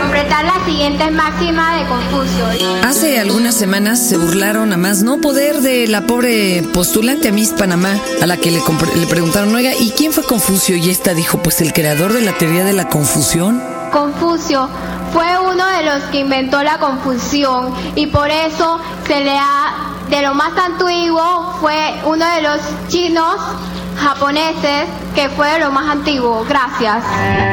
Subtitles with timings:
[0.00, 2.46] Completar las siguientes máximas de Confucio.
[2.84, 7.50] Hace algunas semanas se burlaron a más no poder de la pobre postulante a Miss
[7.50, 8.60] Panamá, a la que le,
[8.96, 10.76] le preguntaron, oiga, ¿y quién fue Confucio?
[10.76, 13.62] Y esta dijo, pues el creador de la teoría de la confusión.
[13.92, 14.68] Confucio
[15.12, 20.22] fue uno de los que inventó la confusión y por eso se le ha, de
[20.22, 23.36] lo más antiguo, fue uno de los chinos
[24.02, 26.44] japoneses que fue lo más antiguo.
[26.48, 27.04] Gracias.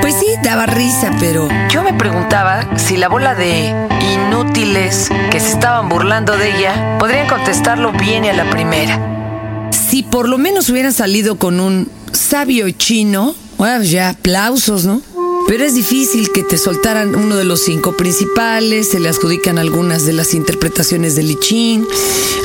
[0.02, 5.52] Pues sí, daba risa, pero yo me preguntaba si la bola de inútiles que se
[5.52, 9.70] estaban burlando de ella podrían contestarlo bien y a la primera.
[9.72, 15.02] Si por lo menos hubieran salido con un sabio chino, bueno, ya aplausos, ¿no?
[15.50, 20.06] Pero es difícil que te soltaran uno de los cinco principales, se le adjudican algunas
[20.06, 21.88] de las interpretaciones de Li Ching,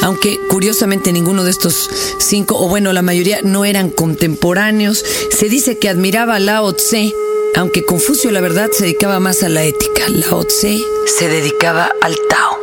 [0.01, 5.05] aunque curiosamente ninguno de estos cinco, o bueno, la mayoría no eran contemporáneos.
[5.31, 7.13] Se dice que admiraba a Lao Tse,
[7.57, 10.09] aunque Confucio la verdad se dedicaba más a la ética.
[10.09, 10.81] Lao Tse
[11.19, 12.59] se dedicaba al Tao,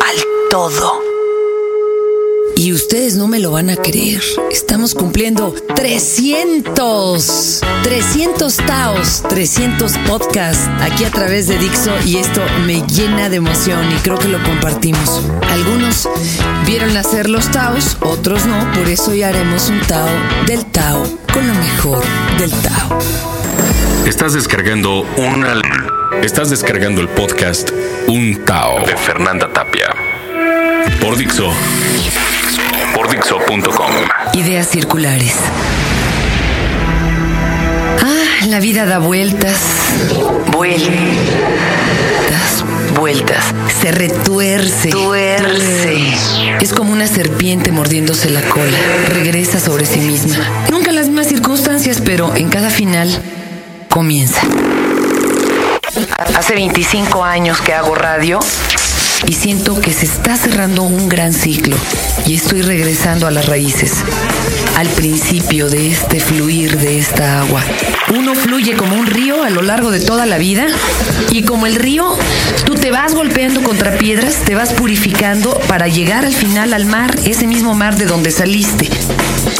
[0.00, 1.13] al todo.
[2.56, 4.22] Y ustedes no me lo van a creer.
[4.50, 12.82] Estamos cumpliendo 300, 300 Taos, 300 podcasts aquí a través de Dixo y esto me
[12.86, 15.22] llena de emoción y creo que lo compartimos.
[15.50, 16.08] Algunos
[16.66, 20.08] vieron hacer los Taos, otros no, por eso ya haremos un Tao
[20.46, 21.02] del Tao
[21.32, 22.02] con lo mejor
[22.38, 22.98] del Tao.
[24.06, 25.60] Estás descargando una.
[26.22, 27.70] Estás descargando el podcast
[28.06, 29.94] Un Tao de Fernanda Tapia.
[31.00, 31.52] Por Dixo.
[32.94, 33.90] Por Dixo.com.
[34.34, 35.34] Ideas circulares.
[38.00, 39.58] Ah, la vida da vueltas,
[40.52, 40.94] vueltas,
[42.98, 43.44] vueltas.
[43.80, 46.14] Se retuerce, tuerce.
[46.60, 48.78] Es como una serpiente mordiéndose la cola.
[49.08, 50.36] Regresa sobre sí misma.
[50.70, 53.08] Nunca en las mismas circunstancias, pero en cada final
[53.88, 54.40] comienza.
[56.36, 58.40] Hace 25 años que hago radio
[59.26, 61.76] y siento que se está cerrando un gran ciclo
[62.26, 63.92] y estoy regresando a las raíces,
[64.76, 67.62] al principio de este fluir de esta agua.
[68.14, 70.66] Uno fluye como un río a lo largo de toda la vida
[71.30, 72.16] y como el río,
[72.64, 77.14] tú te vas golpeando contra piedras, te vas purificando para llegar al final al mar,
[77.24, 78.88] ese mismo mar de donde saliste.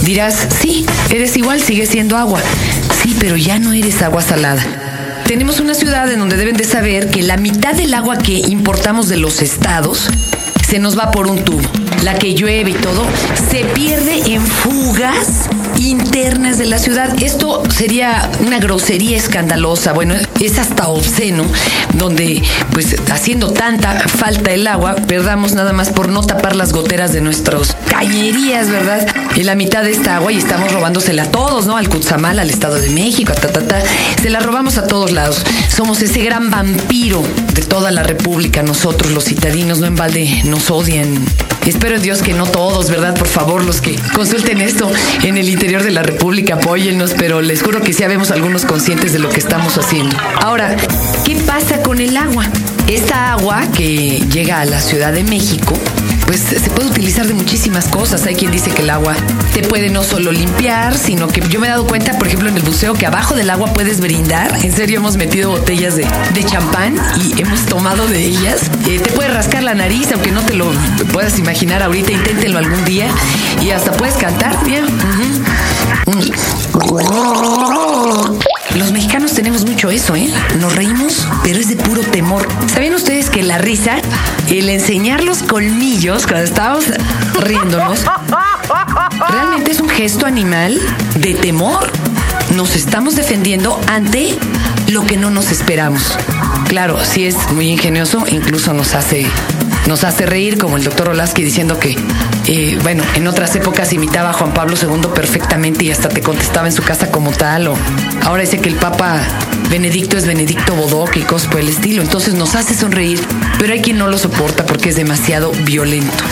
[0.03, 2.43] Dirás, sí, eres igual, sigue siendo agua.
[3.03, 4.83] Sí, pero ya no eres agua salada.
[5.34, 9.08] Tenemos una ciudad en donde deben de saber que la mitad del agua que importamos
[9.08, 10.08] de los estados
[10.64, 11.68] se nos va por un tubo.
[12.04, 13.04] La que llueve y todo
[13.50, 15.48] se pierde en fugas
[15.78, 17.14] internas de la ciudad.
[17.22, 19.92] Esto sería una grosería escandalosa.
[19.92, 21.44] Bueno, es hasta obsceno,
[21.94, 22.42] donde
[22.72, 27.20] pues haciendo tanta falta el agua, perdamos nada más por no tapar las goteras de
[27.20, 29.06] nuestras cañerías, ¿verdad?
[29.36, 31.76] En la mitad de esta agua y estamos robándosela a todos, ¿no?
[31.76, 33.82] Al Cuzamal, al Estado de México, ta, ta, ta.
[34.20, 35.42] Se la robamos a todos lados.
[35.68, 37.22] Somos ese gran vampiro
[37.54, 38.62] de toda la República.
[38.62, 41.24] Nosotros, los citadinos, no en balde nos odian.
[41.66, 43.14] Espero en Dios que no todos, ¿verdad?
[43.14, 44.91] Por favor, los que consulten esto
[45.22, 49.12] en el interior de la República, apóyennos, pero les juro que sí habemos algunos conscientes
[49.12, 50.16] de lo que estamos haciendo.
[50.41, 50.76] Ahora,
[51.25, 52.47] ¿qué pasa con el agua?
[52.86, 55.75] Esta agua que llega a la Ciudad de México,
[56.26, 58.26] pues se puede utilizar de muchísimas cosas.
[58.26, 59.14] Hay quien dice que el agua
[59.52, 62.56] te puede no solo limpiar, sino que yo me he dado cuenta, por ejemplo, en
[62.56, 64.64] el buceo, que abajo del agua puedes brindar.
[64.64, 68.70] En serio, hemos metido botellas de, de champán y hemos tomado de ellas.
[68.88, 70.72] Eh, te puede rascar la nariz, aunque no te lo
[71.12, 73.08] puedas imaginar ahorita, inténtenlo algún día.
[73.62, 74.64] Y hasta puedes cantar.
[74.64, 74.84] Bien.
[78.74, 80.28] Los mexicanos tenemos mucho eso, ¿eh?
[80.58, 82.48] Nos reímos, pero es de puro temor.
[82.72, 83.98] ¿Sabían ustedes que la risa,
[84.48, 86.86] el enseñar los colmillos cuando estábamos
[87.40, 88.00] riéndonos,
[89.30, 90.80] realmente es un gesto animal
[91.16, 91.90] de temor?
[92.56, 94.36] Nos estamos defendiendo ante
[94.88, 96.16] lo que no nos esperamos.
[96.68, 99.26] Claro, sí es muy ingenioso, incluso nos hace,
[99.86, 101.96] nos hace reír, como el doctor Olaski diciendo que,
[102.47, 106.66] eh, bueno, en otras épocas imitaba a Juan Pablo II perfectamente y hasta te contestaba
[106.66, 107.77] en su casa como tal, o
[108.22, 109.21] ahora dice que el Papa
[109.71, 113.20] Benedicto es Benedicto Bodoque y cosas por el estilo, entonces nos hace sonreír,
[113.58, 116.25] pero hay quien no lo soporta porque es demasiado violento.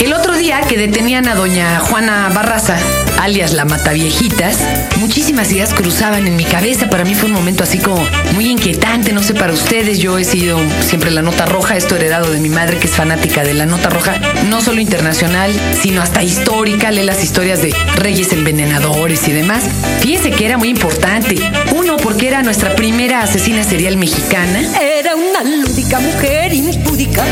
[0.00, 2.76] El otro día que detenían a doña Juana Barraza,
[3.18, 4.58] alias la Mataviejitas,
[4.96, 6.88] muchísimas ideas cruzaban en mi cabeza.
[6.90, 8.04] Para mí fue un momento así como
[8.34, 9.98] muy inquietante, no sé para ustedes.
[9.98, 13.42] Yo he sido siempre la nota roja, esto heredado de mi madre que es fanática
[13.42, 14.14] de la nota roja,
[14.48, 16.90] no solo internacional, sino hasta histórica.
[16.90, 19.64] Lee las historias de reyes envenenadores y demás.
[20.00, 21.36] Fíjense que era muy importante.
[21.74, 24.60] Uno, porque era nuestra primera asesina serial mexicana.
[24.80, 27.24] Era una lúdica mujer impúdica.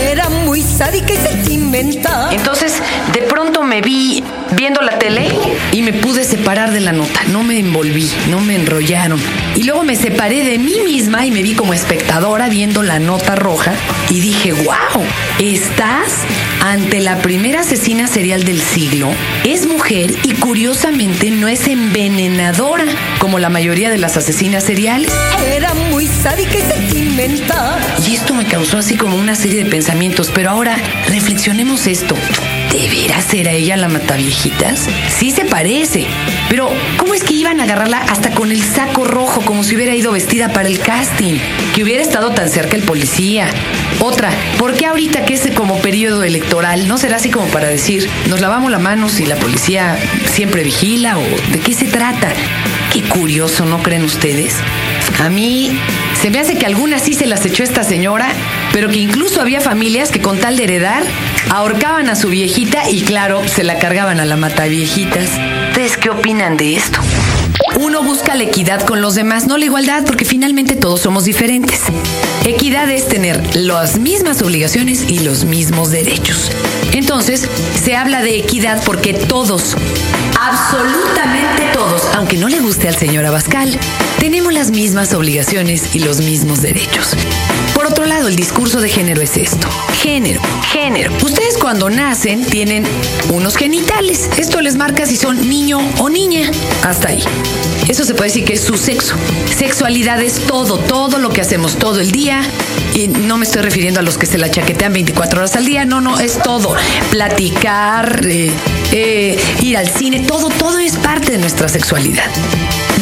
[0.00, 2.32] Era muy sádica y sentimental.
[2.32, 2.74] Entonces,
[3.12, 4.22] de pronto me vi
[4.56, 5.28] viendo la tele
[5.72, 7.20] y me pude separar de la nota.
[7.28, 9.20] No me envolví, no me enrollaron.
[9.56, 13.34] Y luego me separé de mí misma y me vi como espectadora viendo la nota
[13.34, 13.72] roja
[14.10, 15.04] y dije, wow,
[15.38, 16.24] estás
[16.60, 19.10] ante la primera asesina serial del siglo.
[19.44, 22.84] Es mujer y curiosamente no es envenenadora
[23.18, 25.12] como la mayoría de las asesinas seriales.
[25.46, 27.80] Era muy sádica y sentimental.
[28.08, 30.76] Y esto me causó así como una serie de pensamientos, pero ahora
[31.08, 32.16] reflexionemos esto.
[32.72, 34.88] ¿De veras era ella la mataviejitas?
[35.08, 36.06] Sí se parece,
[36.50, 39.94] pero ¿cómo es que iban a agarrarla hasta con el saco rojo como si hubiera
[39.94, 41.38] ido vestida para el casting?
[41.74, 43.48] Que hubiera estado tan cerca el policía.
[44.00, 48.08] Otra, ¿por qué ahorita que es como periodo electoral no será así como para decir,
[48.28, 49.98] nos lavamos la mano si la policía
[50.30, 52.32] siempre vigila o de qué se trata?
[52.92, 54.54] Qué curioso, ¿no creen ustedes?
[55.20, 55.78] A mí
[56.20, 58.32] se me hace que algunas sí se las echó esta señora,
[58.72, 61.02] pero que incluso había familias que con tal de heredar
[61.50, 65.30] ahorcaban a su viejita y claro, se la cargaban a la mata viejitas.
[65.68, 67.00] ¿Ustedes qué opinan de esto?
[67.76, 71.82] Uno busca la equidad con los demás, no la igualdad, porque finalmente todos somos diferentes.
[72.44, 76.50] Equidad es tener las mismas obligaciones y los mismos derechos.
[76.92, 77.48] Entonces,
[77.80, 79.76] se habla de equidad porque todos,
[80.40, 83.78] absolutamente todos, aunque no le guste al señor Abascal,
[84.18, 87.14] tenemos las mismas obligaciones y los mismos derechos.
[87.74, 89.68] Por otro lado, el discurso de género es esto.
[90.02, 90.40] Género,
[90.72, 91.12] género.
[91.22, 92.84] Ustedes cuando nacen tienen
[93.32, 94.28] unos genitales.
[94.36, 96.50] Esto les marca si son niño o niña.
[96.82, 97.22] Hasta ahí.
[97.88, 99.14] Eso se puede decir que es su sexo.
[99.56, 102.42] Sexualidad es todo, todo lo que hacemos todo el día.
[102.94, 105.84] Y no me estoy refiriendo a los que se la chaquetean 24 horas al día.
[105.84, 106.74] No, no, es todo.
[107.10, 108.50] Platicar, eh,
[108.92, 112.28] eh, ir al cine, todo, todo es parte de nuestra sexualidad.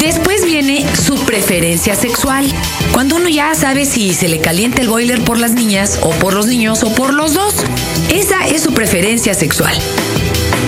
[0.06, 2.46] Después viene su preferencia sexual.
[2.92, 6.32] Cuando uno ya sabe si se le calienta el boiler por las niñas o por
[6.32, 7.54] los niños o por los dos.
[8.08, 9.74] Esa es su preferencia sexual.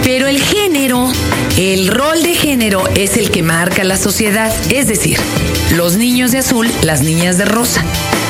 [0.02, 1.08] Pero el género,
[1.56, 4.52] el rol de género es el que marca la sociedad.
[4.70, 5.20] Es decir,
[5.76, 7.85] los niños de azul, las niñas de rosa.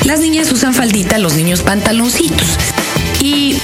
[0.05, 2.55] Las niñas usan faldita, los niños pantaloncitos.
[3.21, 3.57] Y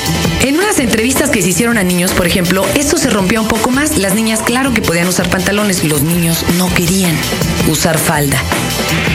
[0.44, 3.72] en unas entrevistas que se hicieron a niños, por ejemplo, esto se rompía un poco
[3.72, 3.98] más.
[3.98, 7.16] Las niñas, claro que podían usar pantalones, los niños no querían
[7.70, 8.42] usar falda.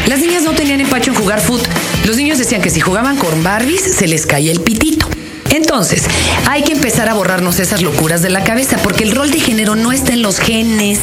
[0.06, 1.62] Las niñas no tenían empacho en jugar foot.
[2.06, 5.08] Los niños decían que si jugaban con Barbies se les caía el pitito.
[5.50, 6.04] Entonces,
[6.48, 9.74] hay que empezar a borrarnos esas locuras de la cabeza, porque el rol de género
[9.76, 11.00] no está en los genes.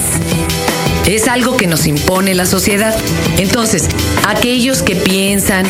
[1.08, 2.94] Es algo que nos impone la sociedad.
[3.38, 3.88] Entonces,
[4.28, 5.66] aquellos que piensan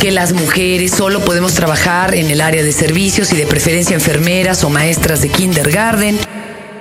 [0.00, 4.64] que las mujeres solo podemos trabajar en el área de servicios y de preferencia enfermeras
[4.64, 6.18] o maestras de kindergarten,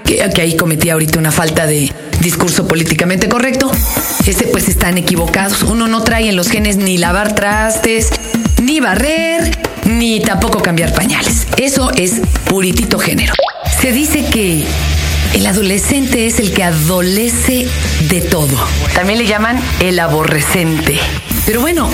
[0.06, 3.70] que, ahí cometí ahorita una falta de discurso políticamente correcto,
[4.26, 5.64] este pues están equivocados.
[5.64, 8.10] Uno no trae en los genes ni lavar trastes,
[8.64, 9.52] ni barrer,
[9.84, 11.46] ni tampoco cambiar pañales.
[11.58, 13.34] Eso es puritito género.
[13.82, 14.66] Se dice que
[15.38, 17.68] el adolescente es el que adolece
[18.10, 18.58] de todo.
[18.96, 21.00] También le llaman el aborrecente.
[21.46, 21.90] Pero bueno,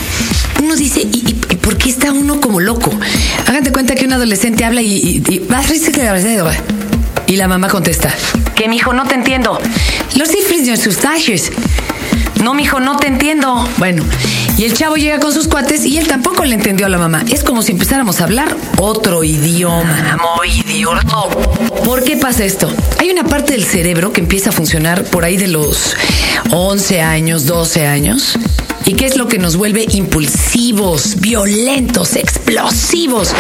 [0.62, 2.92] uno dice, ¿y, y- y por qué está uno como loco?
[3.46, 4.94] Háganse cuenta que un adolescente habla y...
[4.96, 5.46] y, y-
[7.28, 8.14] y la mamá contesta,
[8.56, 9.60] que mi hijo no te entiendo.
[10.16, 11.52] Los cifres de sus talles.
[12.44, 13.68] No, mijo, no te entiendo.
[13.78, 14.04] Bueno,
[14.58, 17.24] y el chavo llega con sus cuates y él tampoco le entendió a la mamá.
[17.30, 20.18] Es como si empezáramos a hablar otro idioma.
[20.38, 21.04] Muy idiota.
[21.84, 22.72] ¿Por qué pasa esto?
[23.00, 25.96] Hay una parte del cerebro que empieza a funcionar por ahí de los
[26.52, 28.38] 11 años, 12 años.
[28.86, 33.34] ¿Y qué es lo que nos vuelve impulsivos, violentos, explosivos?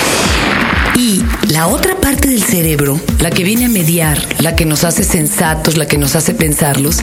[0.95, 5.03] Y la otra parte del cerebro, la que viene a mediar, la que nos hace
[5.03, 6.99] sensatos, la que nos hace pensarlos,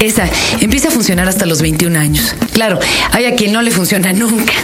[0.00, 0.28] esa
[0.60, 2.34] empieza a funcionar hasta los 21 años.
[2.52, 2.78] Claro,
[3.12, 4.54] hay a quien no le funciona nunca.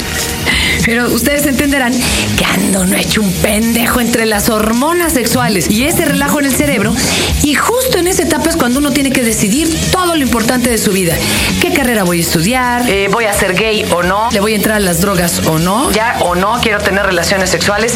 [0.84, 1.92] Pero ustedes entenderán
[2.38, 6.54] que ando no hecho un pendejo entre las hormonas sexuales y ese relajo en el
[6.54, 6.94] cerebro.
[7.42, 10.78] Y justo en esa etapa es cuando uno tiene que decidir todo lo importante de
[10.78, 11.16] su vida.
[11.60, 12.88] ¿Qué carrera voy a estudiar?
[12.88, 14.28] Eh, ¿Voy a ser gay o no?
[14.30, 15.90] ¿Le voy a entrar a las drogas o no?
[15.90, 17.94] ¿Ya o no quiero tener relaciones sexuales?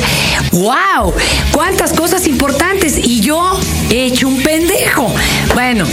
[0.52, 1.14] ¡Wow!
[1.52, 2.98] ¿Cuántas cosas importantes?
[2.98, 3.58] Y yo
[3.90, 5.12] he hecho un pendejo.
[5.54, 5.86] Bueno.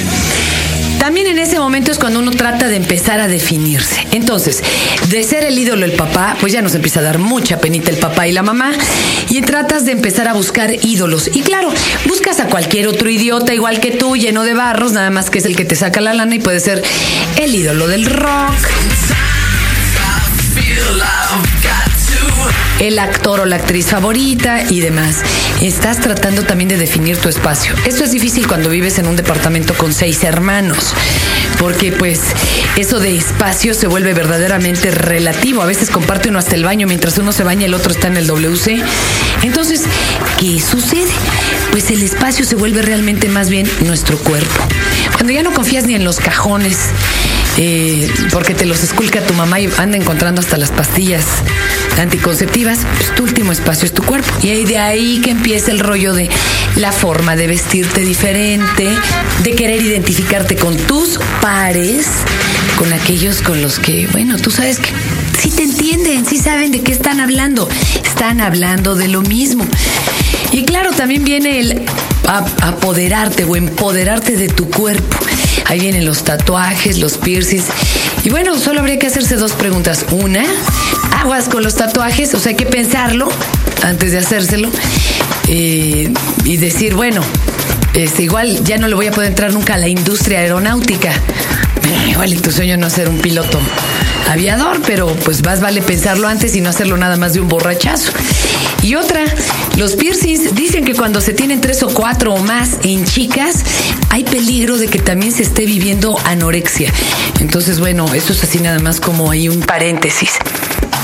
[0.99, 4.07] También en ese momento es cuando uno trata de empezar a definirse.
[4.11, 4.63] Entonces,
[5.09, 7.97] de ser el ídolo el papá, pues ya nos empieza a dar mucha penita el
[7.97, 8.73] papá y la mamá.
[9.29, 11.29] Y tratas de empezar a buscar ídolos.
[11.33, 11.69] Y claro,
[12.05, 15.45] buscas a cualquier otro idiota igual que tú, lleno de barros, nada más que es
[15.45, 16.83] el que te saca la lana y puede ser
[17.37, 19.26] el ídolo del rock.
[22.79, 25.17] El actor o la actriz favorita y demás.
[25.61, 27.73] Estás tratando también de definir tu espacio.
[27.85, 30.93] Esto es difícil cuando vives en un departamento con seis hermanos.
[31.59, 32.21] porque pues
[32.75, 35.63] eso de espacio se vuelve verdaderamente relativo.
[35.63, 38.17] A veces comparte uno hasta el baño, mientras uno se baña el otro está en
[38.17, 38.79] el WC.
[39.41, 39.81] Entonces,
[40.39, 41.11] ¿qué sucede?
[41.71, 44.67] Pues el espacio se vuelve realmente más bien nuestro cuerpo.
[45.13, 46.77] Cuando ya no confías ni en los cajones,
[47.57, 51.25] eh, porque te los esculca tu mamá y anda encontrando hasta las pastillas
[51.99, 54.27] anticonceptivas, pues tu último espacio es tu cuerpo.
[54.43, 56.29] Y ahí de ahí que empieza el rollo de
[56.75, 58.87] la forma de vestirte diferente,
[59.43, 62.07] de querer identificarte con tus pares,
[62.77, 64.89] con aquellos con los que, bueno, tú sabes que
[65.39, 67.67] sí te entienden, sí saben de qué están hablando.
[68.03, 69.65] Están hablando de lo mismo.
[70.51, 71.85] Y claro, también viene el
[72.61, 75.17] apoderarte o empoderarte de tu cuerpo.
[75.65, 77.65] Ahí vienen los tatuajes, los piercings.
[78.27, 80.05] Y bueno, solo habría que hacerse dos preguntas.
[80.11, 80.43] Una,
[81.17, 83.29] aguas con los tatuajes, o sea, hay que pensarlo
[83.83, 84.69] antes de hacérselo.
[85.47, 86.11] Eh,
[86.43, 87.21] y decir, bueno,
[87.93, 91.13] este, igual ya no le voy a poder entrar nunca a la industria aeronáutica.
[91.13, 93.61] Eh, igual tu sueño no ser un piloto
[94.29, 98.11] aviador, pero pues más vale pensarlo antes y no hacerlo nada más de un borrachazo.
[98.87, 99.25] Y otra,
[99.75, 103.65] los piercings dicen que cuando se tienen tres o cuatro o más en chicas,
[104.09, 106.89] hay peligro de que también se esté viviendo anorexia.
[107.41, 110.37] Entonces, bueno, eso es así nada más como hay un paréntesis.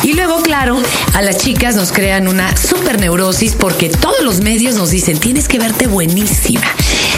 [0.02, 0.82] Y luego, claro,
[1.14, 5.50] a las chicas nos crean una super neurosis porque todos los medios nos dicen, tienes
[5.50, 6.68] que verte buenísima,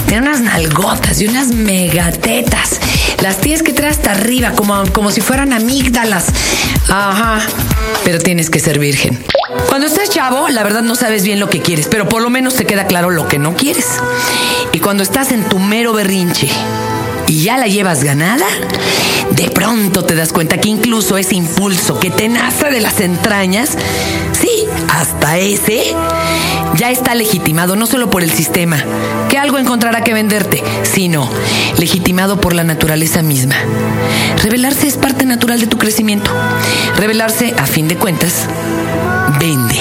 [0.08, 2.80] tener unas nalgotas y unas megatetas.
[3.22, 6.28] Las tienes que traer hasta arriba, como, como si fueran amígdalas.
[6.90, 7.40] Ajá,
[8.04, 9.24] pero tienes que ser virgen.
[9.68, 12.56] Cuando estás chavo, la verdad no sabes bien lo que quieres, pero por lo menos
[12.56, 13.88] te queda claro lo que no quieres.
[14.74, 16.50] Y cuando estás en tu mero berrinche
[17.28, 18.46] y ya la llevas ganada,
[19.32, 23.78] de pronto te das cuenta que incluso ese impulso que te nace de las entrañas,
[24.40, 25.96] sí, hasta ese,
[26.76, 28.78] ya está legitimado no solo por el sistema,
[29.30, 31.30] que algo encontrará que venderte, sino
[31.78, 33.56] legitimado por la naturaleza misma.
[34.44, 36.32] Revelarse es parte natural de tu crecimiento.
[36.98, 38.48] Revelarse, a fin de cuentas,
[39.40, 39.80] vende.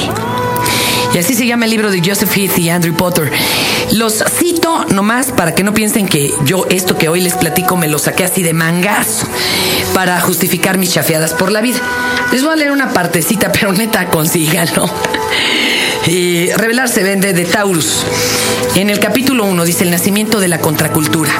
[1.15, 3.31] Y así se llama el libro de Joseph Heath y Andrew Potter.
[3.93, 7.87] Los cito nomás para que no piensen que yo esto que hoy les platico me
[7.87, 9.25] lo saqué así de mangas
[9.95, 11.79] para justificar mis chafiadas por la vida.
[12.33, 14.91] Les voy a leer una partecita, pero neta, consíganlo.
[16.09, 18.05] Y Revelarse vende de Taurus.
[18.75, 21.33] En el capítulo 1 dice el nacimiento de la contracultura.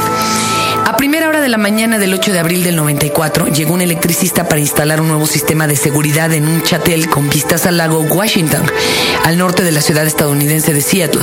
[1.15, 4.61] Primera hora de la mañana del 8 de abril del 94 llegó un electricista para
[4.61, 8.65] instalar un nuevo sistema de seguridad en un chatel con vistas al lago Washington,
[9.23, 11.23] al norte de la ciudad estadounidense de Seattle.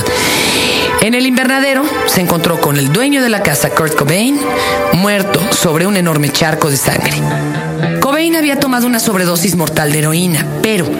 [1.02, 4.40] En el invernadero se encontró con el dueño de la casa, Kurt Cobain,
[4.94, 7.12] muerto sobre un enorme charco de sangre.
[8.00, 10.90] Cobain había tomado una sobredosis mortal de heroína, pero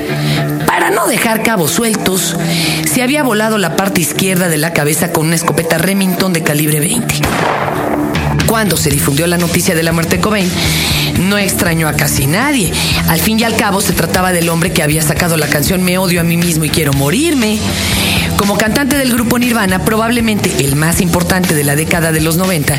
[0.66, 2.36] para no dejar cabos sueltos,
[2.92, 6.78] se había volado la parte izquierda de la cabeza con una escopeta Remington de calibre
[6.78, 7.22] 20
[8.52, 10.46] cuando se difundió la noticia de la muerte de Cobain,
[11.20, 12.70] no extrañó a casi nadie.
[13.08, 15.96] Al fin y al cabo se trataba del hombre que había sacado la canción Me
[15.96, 17.58] odio a mí mismo y quiero morirme.
[18.36, 22.78] Como cantante del grupo Nirvana, probablemente el más importante de la década de los 90,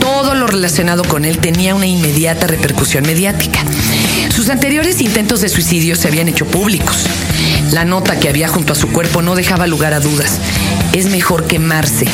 [0.00, 3.60] todo lo relacionado con él tenía una inmediata repercusión mediática.
[4.34, 7.04] Sus anteriores intentos de suicidio se habían hecho públicos.
[7.70, 10.38] La nota que había junto a su cuerpo no dejaba lugar a dudas.
[10.94, 12.06] Es mejor quemarse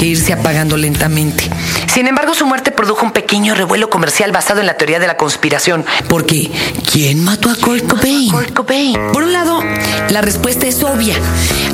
[0.00, 1.44] que irse apagando lentamente.
[1.92, 5.16] Sin embargo, su muerte produjo un pequeño revuelo comercial basado en la teoría de la
[5.16, 5.84] conspiración.
[6.08, 6.48] Porque,
[6.90, 8.94] ¿quién mató a Kurt Cobain?
[9.12, 9.60] Por un lado,
[10.08, 11.16] la respuesta es obvia.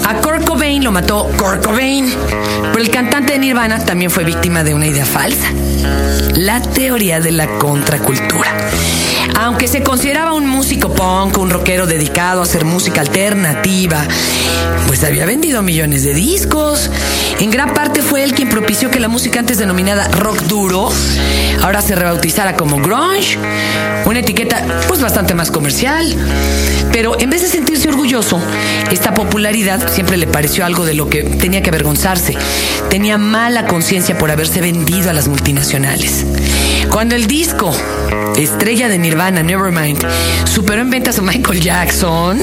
[0.06, 2.10] A Kurt Cobain lo mató Kurt Cobain.
[2.72, 5.48] Pero el cantante de Nirvana también fue víctima de una idea falsa.
[6.34, 8.56] La teoría de la contracultura.
[9.38, 14.02] Aunque se consideraba un músico punk, un rockero dedicado a hacer música alternativa,
[14.86, 16.90] pues había vendido millones de discos.
[17.38, 20.90] En gran parte fue él quien propició que la música antes denominada rock duro
[21.62, 23.38] ahora se rebautizara como grunge,
[24.04, 26.06] una etiqueta pues bastante más comercial.
[26.96, 28.40] Pero en vez de sentirse orgulloso,
[28.90, 32.34] esta popularidad siempre le pareció algo de lo que tenía que avergonzarse.
[32.88, 36.24] Tenía mala conciencia por haberse vendido a las multinacionales.
[36.90, 37.76] Cuando el disco
[38.38, 40.02] estrella de Nirvana, Nevermind,
[40.46, 42.40] superó en ventas a Michael Jackson,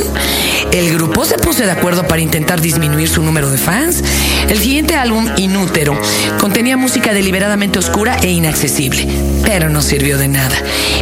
[0.72, 4.03] el grupo se puso de acuerdo para intentar disminuir su número de fans.
[4.50, 6.00] El siguiente álbum, Inútero,
[6.39, 9.07] contenía música deliberadamente oscura e inaccesible,
[9.43, 10.55] pero no sirvió de nada.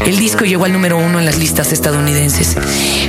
[0.05, 2.57] El disco llegó al número uno en las listas estadounidenses.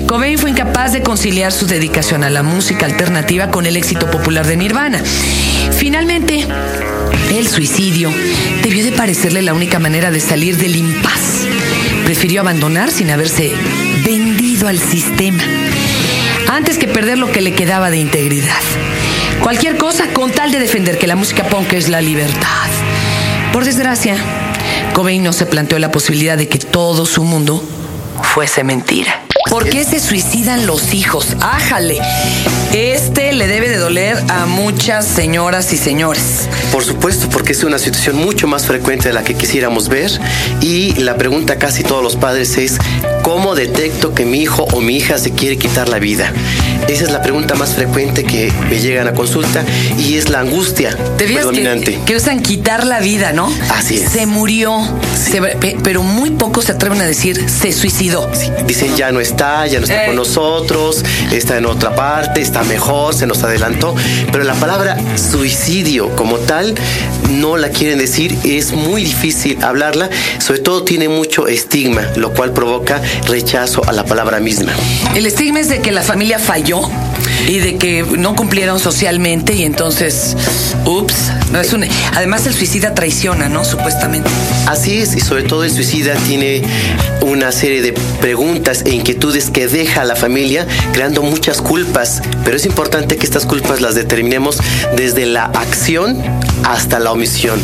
[0.07, 4.47] Cobain fue incapaz de conciliar su dedicación a la música alternativa con el éxito popular
[4.47, 5.03] de Nirvana.
[5.77, 6.47] Finalmente,
[7.35, 8.11] el suicidio
[8.63, 11.47] debió de parecerle la única manera de salir del impas.
[12.05, 13.53] Prefirió abandonar sin haberse
[14.05, 15.43] vendido al sistema,
[16.49, 18.61] antes que perder lo que le quedaba de integridad.
[19.41, 22.69] Cualquier cosa con tal de defender que la música punk es la libertad.
[23.53, 24.17] Por desgracia,
[24.95, 27.63] Cobain no se planteó la posibilidad de que todo su mundo
[28.23, 29.22] fuese mentira.
[29.53, 31.37] ¿Por qué se suicidan los hijos?
[31.43, 31.99] Ájale.
[32.73, 36.49] Este le debe de doler a muchas señoras y señores.
[36.73, 40.11] Por supuesto, porque es una situación mucho más frecuente de la que quisiéramos ver.
[40.63, 42.79] Y la pregunta casi todos los padres es,
[43.23, 46.33] ¿cómo detecto que mi hijo o mi hija se quiere quitar la vida?
[46.89, 49.65] Esa es la pregunta más frecuente que me llegan a consulta
[49.99, 51.93] y es la angustia Te predominante.
[51.99, 53.53] que, que usan quitar la vida, ¿no?
[53.71, 54.11] Así es.
[54.11, 54.81] Se murió,
[55.15, 55.41] se-
[55.85, 58.31] pero muy pocos se atreven a decir se suicidó.
[58.67, 63.13] Dicen ya no está, ya no está con nosotros, está en otra parte, está mejor,
[63.13, 63.95] se nos adelantó.
[64.31, 66.75] Pero la palabra suicidio como tal
[67.31, 72.53] no la quieren decir, es muy difícil hablarla, sobre todo tiene mucho estigma, lo cual
[72.53, 74.73] provoca rechazo a la palabra misma.
[75.17, 76.83] El estigma es de que la familia falló
[77.47, 80.37] y de que no cumplieron socialmente y entonces,
[80.85, 81.85] ups, no es un...
[82.15, 83.65] Además el suicida traiciona, ¿no?
[83.65, 84.31] Supuestamente.
[84.67, 86.63] Así es, y sobre todo el suicida tiene
[87.21, 92.57] una serie de preguntas e inquietudes que deja a la familia creando muchas culpas, pero
[92.57, 94.59] es importante que estas culpas las determinemos
[94.97, 96.21] desde la acción
[96.65, 97.61] hasta la omisión.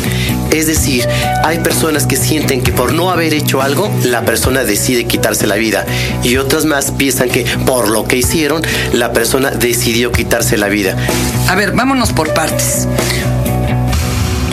[0.51, 1.07] Es decir,
[1.43, 5.55] hay personas que sienten que por no haber hecho algo, la persona decide quitarse la
[5.55, 5.85] vida
[6.23, 8.61] y otras más piensan que por lo que hicieron,
[8.93, 10.95] la persona decidió quitarse la vida.
[11.47, 12.87] A ver, vámonos por partes.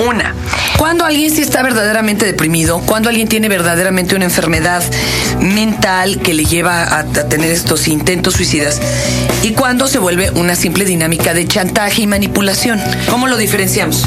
[0.06, 0.34] Una,
[0.76, 4.82] cuando alguien sí está verdaderamente deprimido, cuando alguien tiene verdaderamente una enfermedad
[5.40, 8.78] mental que le lleva a, a tener estos intentos suicidas
[9.42, 12.78] y cuando se vuelve una simple dinámica de chantaje y manipulación.
[13.08, 14.04] ¿Cómo lo diferenciamos?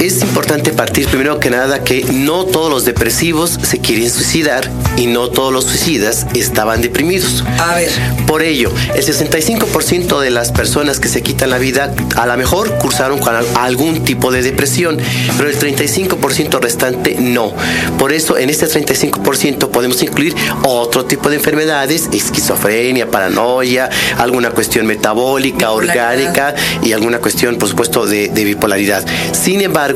[0.00, 5.06] Es importante partir primero que nada que no todos los depresivos se quieren suicidar y
[5.06, 7.44] no todos los suicidas estaban deprimidos.
[7.58, 7.90] A ver,
[8.26, 12.78] Por ello, el 65% de las personas que se quitan la vida a lo mejor
[12.78, 14.96] cursaron con al- algún tipo de depresión,
[15.36, 17.52] pero el 35% restante no.
[17.98, 24.86] Por eso, en este 35% podemos incluir otro tipo de enfermedades, esquizofrenia, paranoia, alguna cuestión
[24.86, 29.04] metabólica, orgánica y alguna cuestión, por supuesto, de, de bipolaridad.
[29.32, 29.89] Sin embargo,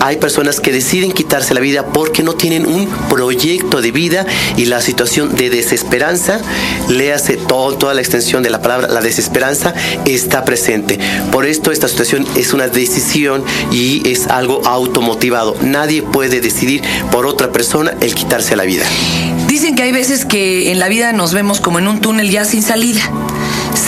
[0.00, 4.26] hay personas que deciden quitarse la vida porque no tienen un proyecto de vida
[4.56, 6.40] y la situación de desesperanza,
[6.88, 9.74] léase todo, toda la extensión de la palabra, la desesperanza,
[10.06, 10.98] está presente.
[11.32, 15.56] Por esto esta situación es una decisión y es algo automotivado.
[15.62, 18.84] Nadie puede decidir por otra persona el quitarse la vida.
[19.48, 22.44] dicen que hay veces que en la vida nos vemos como en un túnel ya
[22.44, 23.00] sin salida.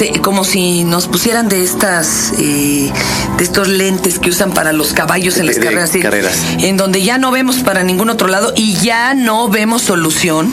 [0.00, 2.90] Se- como si nos pusieran de estas eh,
[3.36, 6.38] de estos lentes que usan para los caballos en las de carreras, sí, carreras.
[6.58, 10.50] en donde ya no vemos para ningún otro lado y ya no vemos solución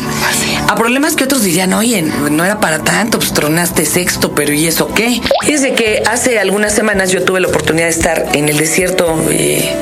[0.67, 4.67] a problemas que otros dirían, oye, no era para tanto, pues tronaste sexto, pero ¿y
[4.67, 5.21] eso qué?
[5.45, 9.73] Fíjense que hace algunas semanas yo tuve la oportunidad de estar en el desierto, eh,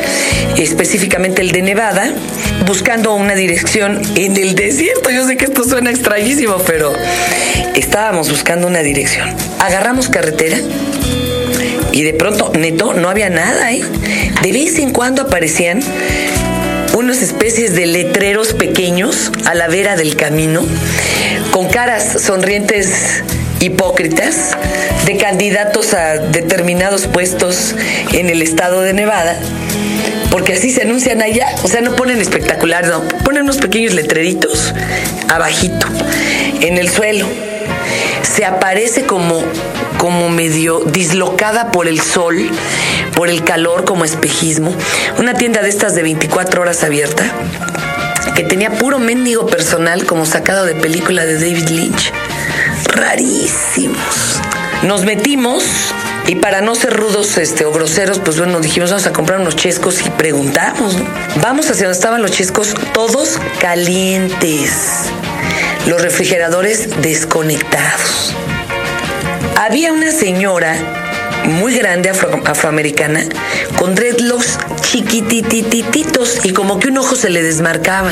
[0.58, 2.12] específicamente el de Nevada,
[2.66, 5.10] buscando una dirección en el desierto.
[5.10, 6.94] Yo sé que esto suena extrañísimo, pero
[7.76, 9.30] estábamos buscando una dirección.
[9.60, 10.58] Agarramos carretera
[11.92, 13.82] y de pronto, neto, no había nada, ¿eh?
[14.42, 15.82] De vez en cuando aparecían
[16.94, 20.66] unas especies de letreros pequeños a la vera del camino,
[21.52, 23.24] con caras sonrientes
[23.60, 24.58] hipócritas
[25.06, 27.76] de candidatos a determinados puestos
[28.14, 29.40] en el estado de Nevada,
[30.36, 32.84] porque así se anuncian allá, o sea, no ponen espectacular,
[33.24, 34.74] ponen unos pequeños letreritos
[35.30, 35.88] abajito,
[36.60, 37.26] en el suelo.
[38.22, 39.42] Se aparece como,
[39.98, 42.50] como medio dislocada por el sol,
[43.16, 44.76] por el calor, como espejismo.
[45.20, 47.24] Una tienda de estas de 24 horas abierta,
[48.36, 52.12] que tenía puro mendigo personal como sacado de película de David Lynch.
[52.94, 54.42] Rarísimos.
[54.84, 55.94] Nos metimos
[56.28, 59.56] y para no ser rudos este, o groseros, pues bueno, dijimos vamos a comprar unos
[59.56, 60.96] chescos y preguntamos.
[61.42, 64.72] Vamos hacia donde estaban los chescos, todos calientes.
[65.88, 68.34] Los refrigeradores desconectados.
[69.56, 70.76] Había una señora
[71.46, 73.22] muy grande afro- afroamericana
[73.78, 78.12] con dreadlocks chiquititititos y como que un ojo se le desmarcaba.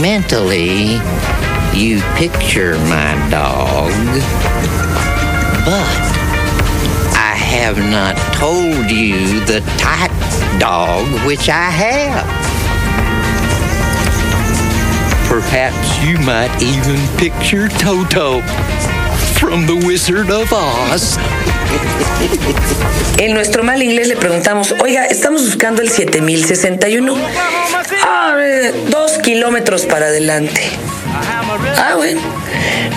[0.00, 1.00] Mentally,
[1.72, 3.92] you picture my dog,
[5.64, 6.07] but
[7.68, 10.10] have not told you the type
[10.58, 12.24] dog which I have.
[15.28, 18.40] Perhaps you might even picture Toto
[19.38, 21.18] from The Wizard of Oz.
[23.18, 27.16] En nuestro mal inglés le preguntamos, oiga, estamos buscando el 7061.
[28.04, 28.36] Ah,
[28.90, 30.62] dos kilómetros para adelante.
[31.78, 32.20] Ah, bueno.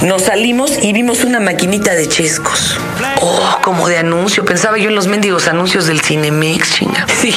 [0.02, 2.78] Nos salimos y vimos una maquinita de chescos.
[3.22, 4.44] Oh, como de anuncio.
[4.44, 7.06] Pensaba yo en los mendigos anuncios del Cinemex, chinga.
[7.22, 7.36] Sí,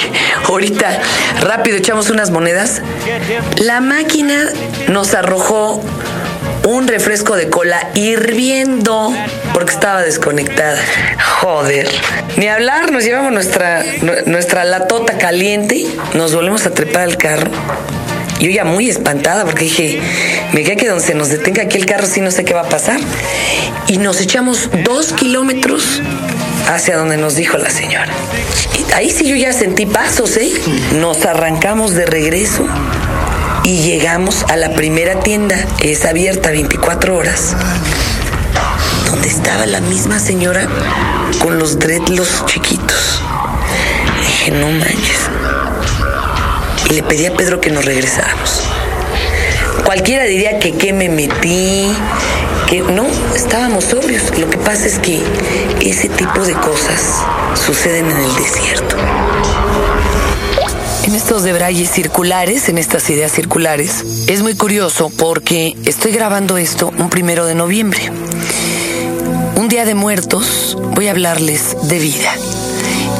[0.48, 1.00] ahorita
[1.42, 2.80] rápido echamos unas monedas.
[3.58, 4.48] La máquina
[4.88, 5.82] nos arrojó
[6.66, 9.12] un refresco de cola hirviendo
[9.52, 10.80] porque estaba desconectada.
[11.40, 11.88] Joder.
[12.36, 13.84] Ni hablar, nos llevamos nuestra,
[14.24, 17.50] nuestra latota caliente, nos volvemos a trepar al carro.
[18.44, 19.98] Yo ya muy espantada porque dije,
[20.52, 22.60] me queda que donde se nos detenga aquí el carro, sí no sé qué va
[22.60, 23.00] a pasar.
[23.86, 26.02] Y nos echamos dos kilómetros
[26.68, 28.12] hacia donde nos dijo la señora.
[28.94, 30.52] Ahí sí yo ya sentí pasos, ¿eh?
[30.92, 32.66] Nos arrancamos de regreso
[33.64, 37.56] y llegamos a la primera tienda, es abierta 24 horas,
[39.06, 40.68] donde estaba la misma señora
[41.40, 43.22] con los dreadlocks chiquitos.
[44.20, 45.13] Dije, no manches.
[46.90, 48.62] Le pedí a Pedro que nos regresáramos.
[49.84, 51.92] Cualquiera diría que qué me metí,
[52.68, 54.36] que no, estábamos sobrios.
[54.38, 55.22] Lo que pasa es que
[55.80, 57.22] ese tipo de cosas
[57.54, 58.96] suceden en el desierto
[61.06, 66.92] en estos debrayes circulares, en estas ideas circulares, es muy curioso porque estoy grabando esto
[66.96, 68.10] un primero de noviembre.
[69.56, 72.34] Un día de muertos, voy a hablarles de vida.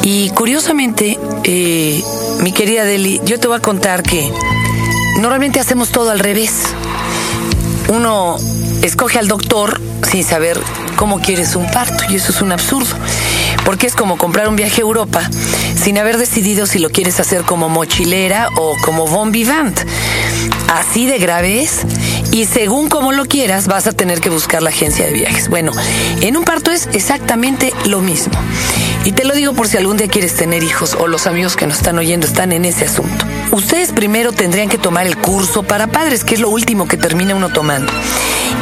[0.01, 2.03] Y curiosamente, eh,
[2.45, 4.31] mi querida Deli, yo te voy a contar que
[5.19, 6.51] normalmente hacemos todo al revés.
[7.87, 8.37] Uno
[8.83, 10.61] escoge al doctor sin saber
[10.95, 12.95] cómo quieres un parto y eso es un absurdo
[13.65, 15.27] porque es como comprar un viaje a Europa
[15.75, 19.79] sin haber decidido si lo quieres hacer como mochilera o como bon vivant.
[20.67, 21.81] Así de grave es.
[22.31, 25.49] Y según como lo quieras, vas a tener que buscar la agencia de viajes.
[25.49, 25.71] Bueno,
[26.21, 28.33] en un parto es exactamente lo mismo.
[29.05, 31.67] Y te lo digo por si algún día quieres tener hijos o los amigos que
[31.67, 33.23] nos están oyendo están en ese asunto.
[33.51, 37.35] Ustedes primero tendrían que tomar el curso para padres, que es lo último que termina
[37.35, 37.93] uno tomando.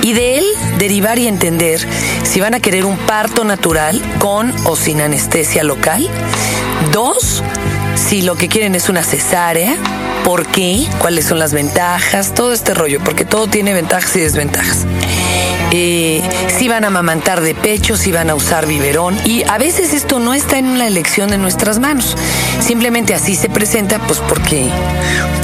[0.01, 0.45] Y de él
[0.77, 1.79] derivar y entender
[2.23, 6.09] si van a querer un parto natural con o sin anestesia local.
[6.91, 7.41] Dos,
[7.95, 9.77] si lo que quieren es una cesárea.
[10.25, 10.85] ¿Por qué?
[10.99, 12.33] ¿Cuáles son las ventajas?
[12.33, 14.85] Todo este rollo, porque todo tiene ventajas y desventajas.
[15.71, 19.17] Eh, si van a amamantar de pecho, si van a usar biberón.
[19.25, 22.15] Y a veces esto no está en la elección de nuestras manos.
[22.59, 24.69] Simplemente así se presenta, pues porque,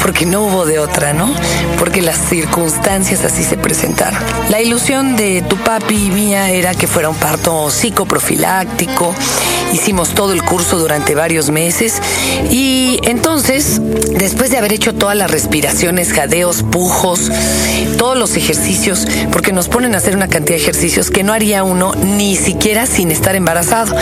[0.01, 1.33] porque no hubo de otra, ¿no?
[1.77, 4.19] Porque las circunstancias así se presentaron.
[4.49, 9.15] La ilusión de tu papi y mía era que fuera un parto psicoprofiláctico.
[9.73, 12.01] Hicimos todo el curso durante varios meses.
[12.49, 13.79] Y entonces,
[14.17, 17.31] después de haber hecho todas las respiraciones, jadeos, pujos,
[17.97, 21.63] todos los ejercicios, porque nos ponen a hacer una cantidad de ejercicios que no haría
[21.63, 23.95] uno ni siquiera sin estar embarazado.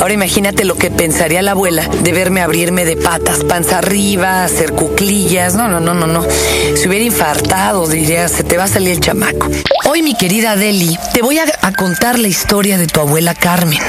[0.00, 4.72] Ahora imagínate lo que pensaría la abuela de verme abrirme de patas, panza arriba, hacer
[4.72, 5.54] cuclillas.
[5.54, 6.26] No, no, no, no, no.
[6.74, 9.48] Si hubiera infartado, diría, se te va a salir el chamaco.
[9.88, 13.80] Hoy, mi querida Deli, te voy a, contar la historia de tu abuela Carmen.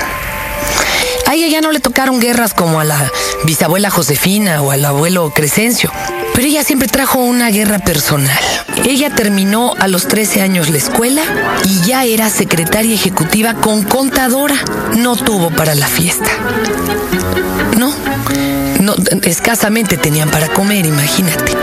[1.26, 3.12] A ella ya no le tocaron guerras como a la
[3.46, 5.92] bisabuela Josefina o al abuelo Crescencio,
[6.34, 8.38] pero ella siempre trajo una guerra personal.
[8.86, 11.22] Ella terminó a los 13 años la escuela
[11.66, 14.56] y ya era secretaria ejecutiva con contadora.
[14.98, 16.30] No tuvo para la fiesta.
[17.78, 17.94] No,
[18.80, 21.54] no, escasamente tenían para comer, imagínate.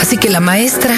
[0.00, 0.94] Así que la maestra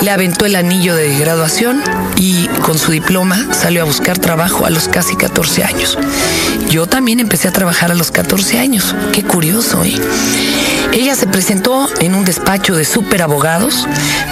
[0.00, 1.82] le aventó el anillo de graduación
[2.16, 5.98] y con su diploma salió a buscar trabajo a los casi 14 años.
[6.70, 8.94] Yo también empecé a trabajar a los 14 años.
[9.12, 9.94] Qué curioso, ¿eh?
[10.92, 13.88] Ella se presentó en un despacho de super abogados,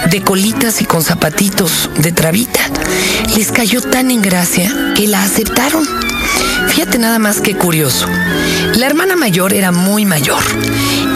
[0.09, 2.61] de colitas y con zapatitos de trabita.
[3.35, 5.87] Les cayó tan en gracia que la aceptaron.
[6.67, 8.07] Fíjate nada más que curioso.
[8.75, 10.43] La hermana mayor era muy mayor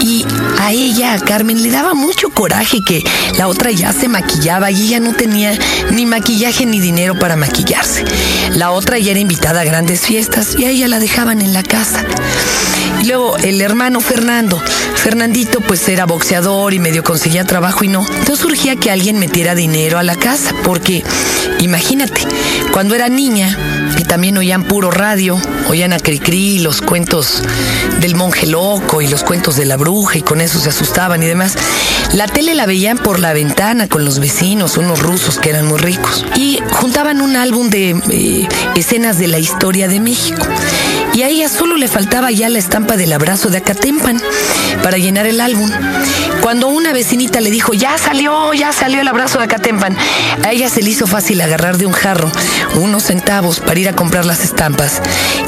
[0.01, 0.25] y
[0.59, 3.03] a ella, a Carmen, le daba mucho coraje que
[3.37, 5.57] la otra ya se maquillaba y ella no tenía
[5.91, 8.03] ni maquillaje ni dinero para maquillarse.
[8.55, 11.63] La otra ya era invitada a grandes fiestas y a ella la dejaban en la
[11.63, 12.03] casa.
[13.05, 14.59] Y luego el hermano Fernando,
[14.95, 18.03] Fernandito pues era boxeador y medio conseguía trabajo y no.
[18.27, 21.03] No surgía que alguien metiera dinero a la casa, porque
[21.59, 22.21] imagínate,
[22.71, 25.39] cuando era niña y también oían puro radio,
[25.69, 27.41] oían a Cricri, los cuentos
[27.99, 31.25] del monje loco y los cuentos de la bruja y con eso se asustaban y
[31.25, 31.55] demás.
[32.13, 35.79] La tele la veían por la ventana con los vecinos, unos rusos que eran muy
[35.79, 36.25] ricos.
[36.35, 40.45] Y juntaban un álbum de eh, escenas de la historia de México.
[41.13, 44.21] Y a ella solo le faltaba ya la estampa del abrazo de Acatempan
[44.83, 45.69] para llenar el álbum.
[46.41, 49.97] Cuando una vecinita le dijo, ya salió, ya salió el abrazo de Acatempan,
[50.43, 52.31] a ella se le hizo fácil agarrar de un jarro
[52.75, 55.01] unos centavos para ir a comprar las estampas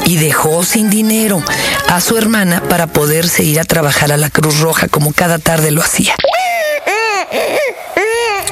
[0.08, 1.42] y dejó sin dinero
[1.86, 5.70] a su hermana para poderse ir a trabajar a la Cruz Roja como cada tarde
[5.70, 6.14] lo hacía.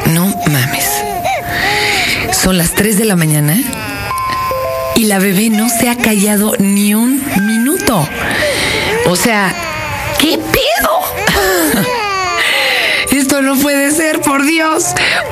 [0.08, 0.84] No mames.
[2.32, 3.56] Son las 3 de la mañana
[4.96, 8.06] y la bebé no se ha callado ni un minuto.
[9.06, 9.54] O sea,
[10.18, 10.85] ¿qué pedo?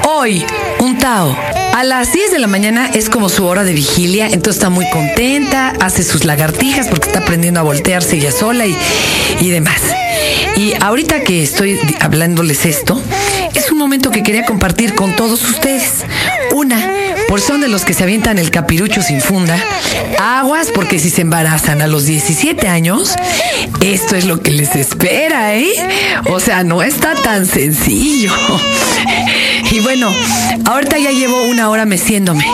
[0.06, 0.42] Hoy,
[0.78, 1.36] un Tao.
[1.74, 4.88] A las 10 de la mañana es como su hora de vigilia, entonces está muy
[4.88, 8.74] contenta, hace sus lagartijas porque está aprendiendo a voltearse ella sola y,
[9.40, 9.82] y demás.
[10.56, 12.98] Y ahorita que estoy hablándoles esto,
[13.54, 16.04] es un momento que quería compartir con todos ustedes.
[16.52, 16.80] Una,
[17.28, 19.62] por son de los que se avientan el capirucho sin funda.
[20.18, 23.14] Aguas, porque si se embarazan a los 17 años,
[23.80, 25.72] esto es lo que les espera, ¿eh?
[26.30, 28.32] O sea, no está tan sencillo.
[29.74, 30.14] Y bueno,
[30.66, 32.46] ahorita ya llevo una hora meciéndome.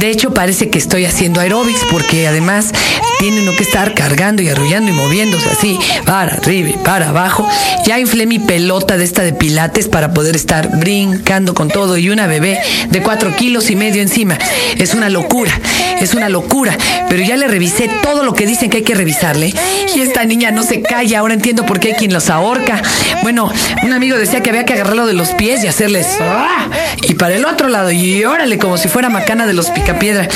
[0.00, 2.72] De hecho, parece que estoy haciendo aeróbics porque además
[3.18, 7.48] tiene uno que estar cargando y arrullando y moviéndose así, para arriba y para abajo.
[7.84, 12.10] Ya inflé mi pelota de esta de pilates para poder estar brincando con todo y
[12.10, 12.58] una bebé
[12.90, 14.38] de cuatro kilos y medio encima.
[14.76, 15.52] Es una locura,
[16.00, 16.76] es una locura.
[17.08, 19.52] Pero ya le revisé todo lo que dicen que hay que revisarle
[19.94, 21.20] y esta niña no se calla.
[21.20, 22.82] Ahora entiendo por qué hay quien los ahorca.
[23.22, 23.50] Bueno,
[23.82, 26.68] un amigo decía que había que agarrarlo de los pies y hacerles ¡ah!
[27.08, 30.28] y para el otro lado y órale como si fuera macana de los picapiedra.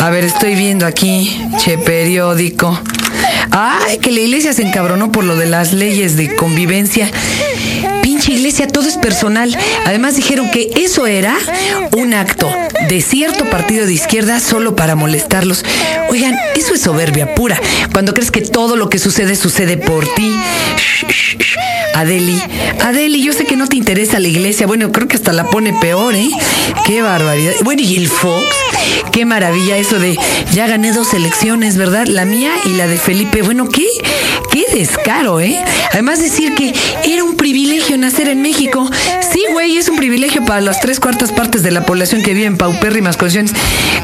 [0.00, 2.76] A ver, estoy viendo aquí, che periódico.
[3.52, 7.08] Ay, que la iglesia se encabronó por lo de las leyes de convivencia.
[8.02, 9.56] Pinche iglesia, todo es personal.
[9.86, 11.36] Además dijeron que eso era
[11.96, 12.50] un acto
[12.88, 15.64] de cierto partido de izquierda solo para molestarlos.
[16.10, 17.60] Oigan, eso es soberbia pura.
[17.92, 20.32] Cuando crees que todo lo que sucede sucede por ti.
[21.94, 22.40] Adeli,
[22.80, 24.66] Adeli, yo sé que no te interesa la iglesia.
[24.66, 26.30] Bueno, creo que hasta la pone peor, ¿eh?
[26.86, 27.52] Qué barbaridad.
[27.62, 28.44] Bueno, y el Fox,
[29.12, 30.18] qué maravilla eso de
[30.52, 32.06] ya gané dos elecciones, ¿verdad?
[32.06, 33.42] La mía y la de Felipe.
[33.42, 33.86] Bueno, qué,
[34.50, 35.62] qué descaro, ¿eh?
[35.92, 36.74] Además decir que
[37.04, 38.90] era un privilegio nacer en México.
[39.32, 42.46] Sí, güey, es un privilegio para las tres cuartas partes de la población que vive
[42.46, 43.52] en paupérrimas condiciones.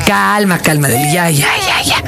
[0.07, 1.13] Calma, calma, Adeli.
[1.13, 2.05] Ya, ya, ya, ya.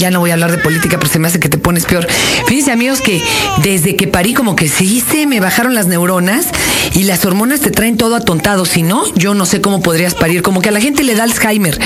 [0.00, 2.06] Ya no voy a hablar de política, pero se me hace que te pones peor.
[2.46, 3.22] Fíjense, amigos, que
[3.62, 6.46] desde que parí, como que sí se me bajaron las neuronas
[6.94, 8.64] y las hormonas te traen todo atontado.
[8.64, 10.40] Si no, yo no sé cómo podrías parir.
[10.40, 11.78] Como que a la gente le da Alzheimer.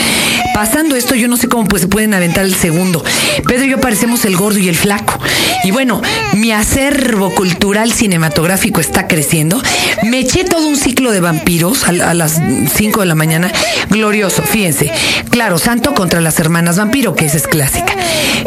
[0.54, 3.02] Pasando esto, yo no sé cómo pues, se pueden aventar el segundo.
[3.48, 5.18] Pedro y yo parecemos el gordo y el flaco.
[5.64, 6.02] Y bueno,
[6.34, 9.62] mi acervo cultural cinematográfico está creciendo.
[10.02, 12.40] Me eché todo un ciclo de vampiros a, las
[12.74, 13.50] 5 de la mañana.
[13.88, 14.92] Glorioso, fíjense.
[15.30, 17.94] Claro, Santo contra las hermanas vampiro, que esa es clásica.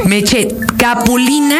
[0.05, 1.59] Me eché Capulina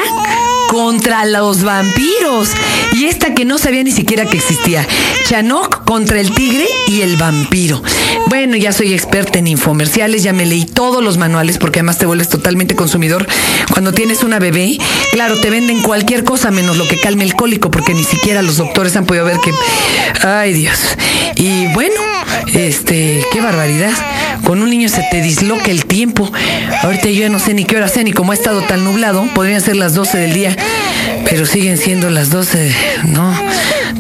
[0.70, 2.50] contra los vampiros.
[2.94, 4.88] Y esta que no sabía ni siquiera que existía.
[5.28, 7.82] Chanok contra el tigre y el vampiro.
[8.28, 12.06] Bueno, ya soy experta en infomerciales, ya me leí todos los manuales porque además te
[12.06, 13.28] vuelves totalmente consumidor.
[13.72, 14.78] Cuando tienes una bebé,
[15.12, 18.58] claro, te venden cualquier cosa menos lo que calme el cólico porque ni siquiera los
[18.58, 19.54] doctores han podido ver que...
[20.28, 20.78] Ay Dios.
[21.36, 22.02] Y bueno,
[22.54, 23.92] este, qué barbaridad.
[24.44, 26.32] Con un niño se te disloca el tiempo.
[26.84, 29.26] Ahorita yo ya no sé ni qué hora sea ni como ha estado tan nublado.
[29.34, 30.56] Podrían ser las 12 del día,
[31.30, 32.74] pero siguen siendo las 12,
[33.06, 33.34] no,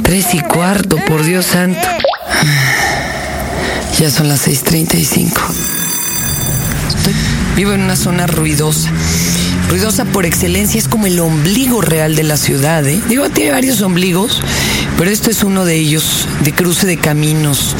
[0.04, 1.88] 3 y cuarto, por Dios santo.
[4.00, 5.32] Ya son las 6.35.
[6.88, 7.13] Estoy,
[7.56, 8.91] vivo en una zona ruidosa.
[9.69, 12.88] Ruidosa por excelencia, es como el ombligo real de la ciudad.
[12.88, 13.02] ¿eh?
[13.10, 14.41] Digo, tiene varios ombligos,
[14.97, 17.76] pero esto es uno de ellos, de cruce de caminos.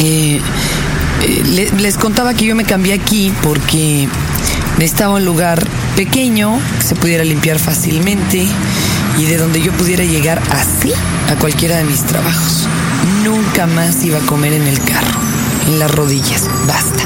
[0.00, 0.40] Eh,
[1.26, 4.08] le- les contaba que yo me cambié aquí porque
[4.78, 8.46] necesitaba un lugar pequeño que se pudiera limpiar fácilmente
[9.18, 10.92] y de donde yo pudiera llegar así
[11.30, 12.66] a cualquiera de mis trabajos.
[13.24, 15.20] Nunca más iba a comer en el carro,
[15.66, 17.02] en las rodillas, basta.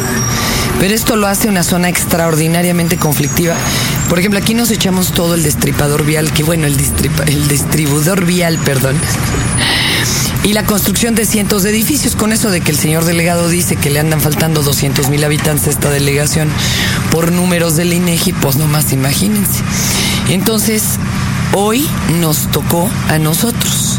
[0.81, 3.55] Pero esto lo hace una zona extraordinariamente conflictiva.
[4.09, 6.77] Por ejemplo, aquí nos echamos todo el destripador vial, que bueno, el,
[7.27, 8.97] el distribuidor vial, perdón.
[10.43, 13.77] Y la construcción de cientos de edificios, con eso de que el señor delegado dice
[13.77, 16.49] que le andan faltando 200 mil habitantes a esta delegación
[17.11, 19.63] por números del INEGI, pues nomás imagínense.
[20.31, 20.83] Entonces,
[21.53, 21.87] hoy
[22.21, 23.99] nos tocó a nosotros,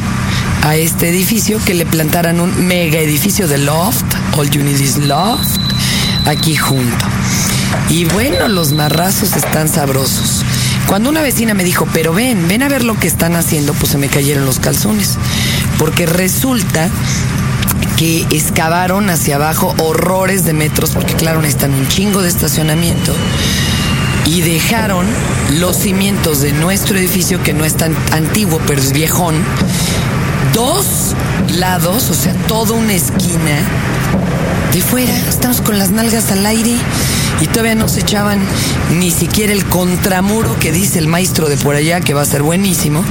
[0.64, 4.98] a este edificio, que le plantaran un mega edificio de loft, All You Need is
[4.98, 5.60] Loft,
[6.26, 7.06] aquí junto.
[7.90, 10.44] Y bueno, los marrazos están sabrosos.
[10.88, 13.92] Cuando una vecina me dijo, pero ven, ven a ver lo que están haciendo, pues
[13.92, 15.18] se me cayeron los calzones.
[15.78, 16.90] Porque resulta
[17.98, 23.14] que excavaron hacia abajo horrores de metros, porque claro, necesitan un chingo de estacionamiento,
[24.26, 25.06] y dejaron
[25.60, 29.36] los cimientos de nuestro edificio, que no es tan antiguo, pero es viejón,
[30.54, 31.16] dos
[31.58, 33.60] lados, o sea, toda una esquina
[34.72, 35.16] de fuera.
[35.28, 36.76] Estamos con las nalgas al aire
[37.42, 38.40] y todavía no se echaban
[38.98, 42.44] ni siquiera el contramuro que dice el maestro de por allá, que va a ser
[42.44, 43.04] buenísimo,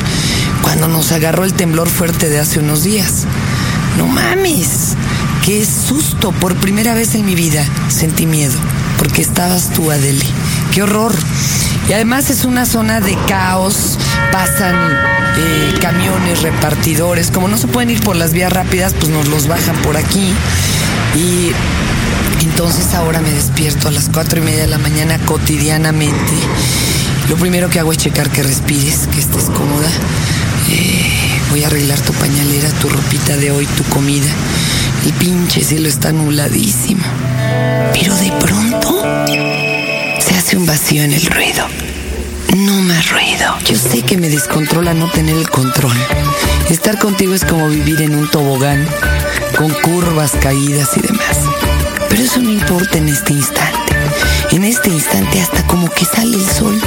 [0.62, 3.25] cuando nos agarró el temblor fuerte de hace unos días.
[3.99, 4.96] No mames.
[5.44, 6.33] qué susto.
[6.33, 8.59] Por primera vez en mi vida sentí miedo,
[8.99, 10.25] porque estabas tú, Adele.
[10.73, 11.12] Qué horror.
[11.88, 13.99] Y además es una zona de caos,
[14.31, 14.77] pasan
[15.37, 17.31] eh, camiones, repartidores.
[17.31, 20.33] Como no se pueden ir por las vías rápidas, pues nos los bajan por aquí.
[21.16, 21.53] Y
[22.44, 26.33] entonces ahora me despierto a las cuatro y media de la mañana cotidianamente.
[27.29, 29.88] Lo primero que hago es checar que respires, que estés cómoda.
[31.50, 34.30] Voy a arreglar tu pañalera, tu ropita de hoy, tu comida.
[35.04, 37.02] El pinche cielo está nubladísimo.
[37.92, 39.02] Pero de pronto
[40.20, 41.66] se hace un vacío en el ruido.
[42.56, 43.56] No más ruido.
[43.64, 45.96] Yo sé que me descontrola no tener el control.
[46.68, 48.87] Estar contigo es como vivir en un tobogán,
[49.56, 51.38] con curvas, caídas y demás.
[52.09, 53.96] Pero eso no importa en este instante.
[54.52, 56.80] En este instante hasta como que sale el sol,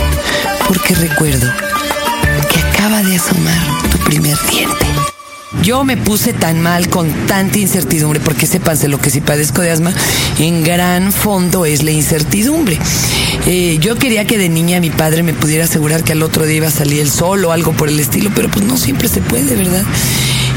[0.67, 1.51] porque recuerdo
[2.49, 4.85] que acaba de asomar tu primer diente.
[5.61, 9.71] Yo me puse tan mal con tanta incertidumbre, porque sépanse lo que si padezco de
[9.71, 9.93] asma,
[10.37, 12.77] en gran fondo es la incertidumbre.
[13.45, 16.57] Eh, yo quería que de niña mi padre me pudiera asegurar que al otro día
[16.57, 19.21] iba a salir el sol o algo por el estilo, pero pues no siempre se
[19.21, 19.85] puede, ¿verdad?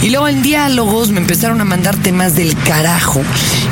[0.02, 3.22] Y luego en diálogos me empezaron a mandar temas del carajo,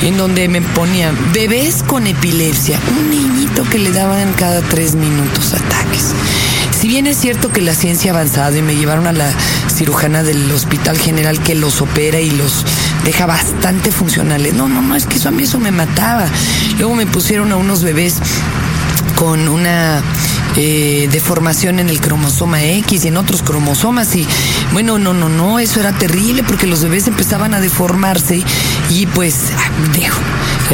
[0.02, 5.54] en donde me ponían bebés con epilepsia, un niñito que le daban cada tres minutos
[5.54, 6.14] ataques.
[6.84, 9.32] Si bien es cierto que la ciencia ha avanzado y me llevaron a la
[9.74, 12.62] cirujana del Hospital General que los opera y los
[13.06, 14.52] deja bastante funcionales.
[14.52, 16.26] No, no, no, es que eso a mí eso me mataba.
[16.76, 18.16] Luego me pusieron a unos bebés
[19.16, 20.02] con una
[20.56, 24.26] eh, deformación en el cromosoma X y en otros cromosomas y
[24.72, 28.42] bueno, no, no, no, eso era terrible porque los bebés empezaban a deformarse
[28.90, 29.52] y pues,
[29.96, 30.20] dejo,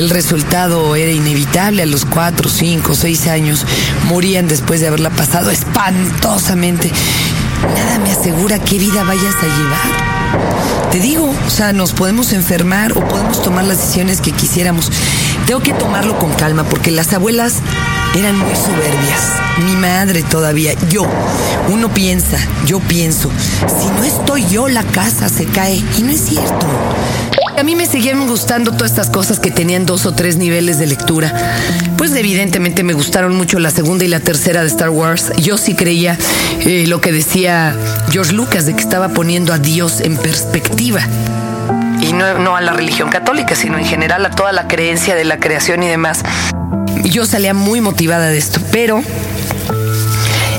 [0.01, 3.67] el resultado era inevitable a los 4, 5, 6 años,
[4.09, 6.91] morían después de haberla pasado espantosamente.
[7.75, 10.91] Nada me asegura qué vida vayas a llevar.
[10.91, 14.91] Te digo, o sea, nos podemos enfermar o podemos tomar las decisiones que quisiéramos.
[15.47, 17.57] Tengo que tomarlo con calma porque las abuelas
[18.19, 19.35] eran muy soberbias.
[19.67, 21.05] Mi madre todavía, yo.
[21.69, 23.31] Uno piensa, yo pienso,
[23.79, 25.85] si no estoy yo, la casa se cae.
[25.99, 26.67] Y no es cierto.
[27.61, 30.87] A mí me seguían gustando todas estas cosas que tenían dos o tres niveles de
[30.87, 31.31] lectura.
[31.99, 35.31] Pues evidentemente me gustaron mucho la segunda y la tercera de Star Wars.
[35.37, 36.17] Yo sí creía
[36.61, 37.77] eh, lo que decía
[38.11, 41.03] George Lucas, de que estaba poniendo a Dios en perspectiva.
[42.01, 45.39] Y no, a la religión católica, sino en general a toda la creencia de la
[45.39, 46.23] creación y demás.
[47.05, 49.03] Yo salía muy motivada de esto, pero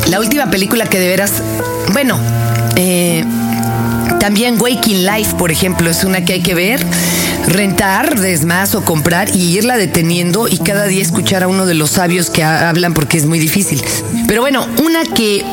[0.08, 1.42] la última película que de veras,
[1.94, 2.20] bueno,
[2.76, 3.26] eh,
[4.22, 6.80] también Waking Life, por ejemplo, es una que hay que ver,
[7.48, 11.90] rentar, desmás o comprar y irla deteniendo y cada día escuchar a uno de los
[11.90, 13.84] sabios que ha- hablan porque es muy difícil.
[14.28, 15.44] Pero bueno, una que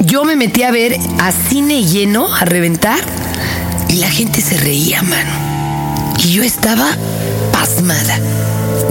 [0.00, 2.98] yo me metí a ver a cine lleno, a reventar,
[3.88, 6.14] y la gente se reía, mano.
[6.24, 6.96] Y yo estaba
[7.52, 8.18] pasmada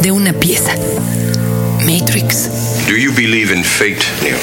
[0.03, 0.73] de una pieza.
[1.81, 2.47] Matrix.
[2.87, 4.37] Do you believe in fate, Neo?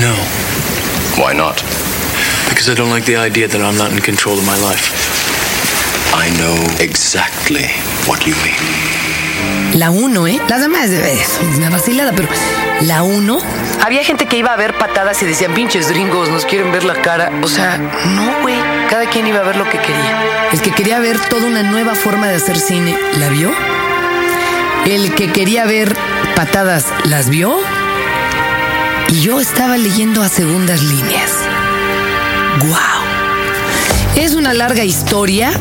[0.00, 0.14] No,
[1.20, 1.56] Why not?
[2.58, 4.90] Because I don't like the idea that I'm not in control of my life.
[6.12, 7.68] I know exactly
[8.08, 9.78] what you mean.
[9.78, 10.40] La 1, ¿eh?
[10.48, 12.28] La demás es una vacilada, pero
[12.80, 13.38] la 1.
[13.84, 17.00] Había gente que iba a ver patadas y decían, pinches gringos, nos quieren ver la
[17.00, 17.30] cara.
[17.44, 18.56] O sea, no, güey.
[18.90, 20.50] Cada quien iba a ver lo que quería.
[20.50, 23.52] El que quería ver toda una nueva forma de hacer cine, ¿la vio?
[24.84, 25.94] El que quería ver
[26.34, 27.56] patadas, ¿las vio?
[29.10, 31.37] Y yo estaba leyendo a segundas líneas.
[32.60, 33.02] ¡Guau!
[34.16, 35.52] Es una larga historia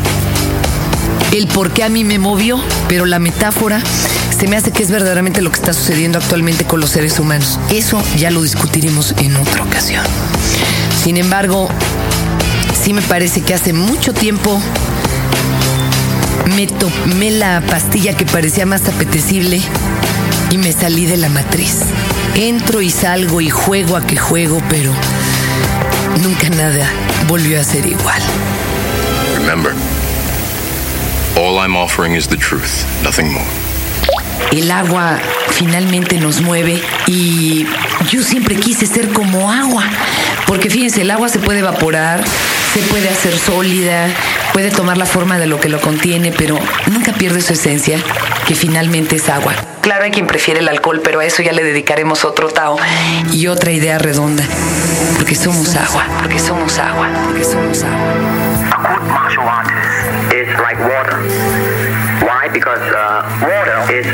[1.31, 3.81] el por qué a mí me movió, pero la metáfora
[4.37, 7.59] se me hace que es verdaderamente lo que está sucediendo actualmente con los seres humanos.
[7.69, 10.03] Eso ya lo discutiremos en otra ocasión.
[11.03, 11.69] Sin embargo,
[12.73, 14.59] sí me parece que hace mucho tiempo
[16.55, 19.61] me tomé la pastilla que parecía más apetecible
[20.49, 21.79] y me salí de la matriz.
[22.35, 24.93] Entro y salgo y juego a que juego, pero
[26.17, 26.89] nunca nada
[27.27, 28.21] volvió a ser igual.
[29.35, 29.73] Remember,
[31.35, 33.47] all I'm offering is the truth, nothing more.
[34.51, 35.19] el agua
[35.51, 37.65] finalmente nos mueve y
[38.09, 39.83] yo siempre quise ser como agua,
[40.45, 42.23] porque fíjense, el agua se puede evaporar,
[42.77, 44.07] se puede hacer sólida,
[44.53, 46.59] puede tomar la forma de lo que lo contiene, pero
[46.91, 47.97] nunca pierde su esencia,
[48.47, 49.55] que finalmente es agua.
[49.81, 52.77] Claro, hay quien prefiere el alcohol, pero a eso ya le dedicaremos otro Tao
[53.31, 54.43] y otra idea redonda,
[55.15, 58.47] porque somos agua, porque somos agua, porque somos agua.
[58.69, 61.17] a good martial artist is like water.
[62.21, 62.47] Why?
[62.49, 64.05] Because uh, water is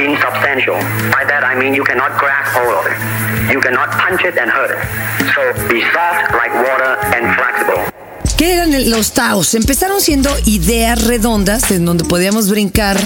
[0.00, 0.76] insubstantial.
[1.12, 3.52] By that I mean you cannot grasp hold of it.
[3.52, 4.80] You cannot punch it and hurt it.
[5.34, 7.97] So be soft like water and flexible.
[8.38, 9.54] ¿Qué eran los Taos?
[9.54, 12.96] Empezaron siendo ideas redondas en donde podíamos brincar,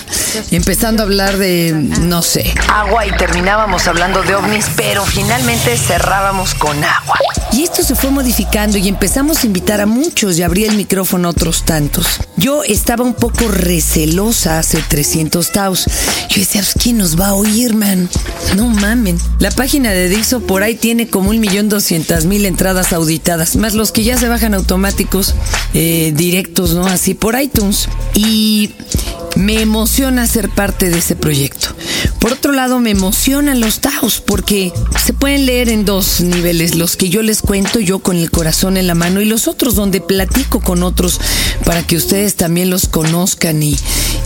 [0.50, 6.54] empezando a hablar de, no sé, Agua y terminábamos hablando de ovnis, pero finalmente cerrábamos
[6.54, 7.16] con agua.
[7.52, 11.28] Y esto se fue modificando y empezamos a invitar a muchos y abrí el micrófono
[11.28, 12.20] a otros tantos.
[12.36, 15.84] Yo estaba un poco recelosa hace 300 taos.
[16.30, 18.08] Yo decía, pues, ¿quién nos va a oír, man?
[18.56, 19.18] No mamen.
[19.38, 23.74] La página de Dixo por ahí tiene como un millón doscientas mil entradas auditadas, más
[23.74, 25.21] los que ya se bajan automáticos,
[25.74, 26.86] eh, directos, ¿no?
[26.86, 27.88] Así por iTunes.
[28.14, 28.70] Y
[29.36, 31.68] me emociona ser parte de ese proyecto.
[32.18, 34.72] Por otro lado, me emocionan los Taos porque
[35.04, 38.76] se pueden leer en dos niveles, los que yo les cuento yo con el corazón
[38.76, 41.20] en la mano y los otros donde platico con otros
[41.64, 43.76] para que ustedes también los conozcan y,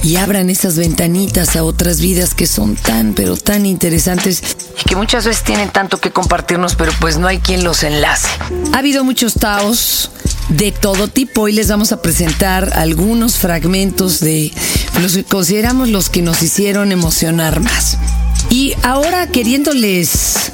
[0.03, 4.43] y abran esas ventanitas a otras vidas que son tan, pero tan interesantes.
[4.81, 8.29] Y que muchas veces tienen tanto que compartirnos, pero pues no hay quien los enlace.
[8.73, 10.11] Ha habido muchos Taos
[10.49, 11.43] de todo tipo.
[11.43, 14.53] Hoy les vamos a presentar algunos fragmentos de
[15.01, 17.99] los que consideramos los que nos hicieron emocionar más.
[18.51, 20.53] Y ahora queriéndoles